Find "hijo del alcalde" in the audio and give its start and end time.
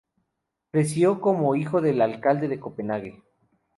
1.55-2.47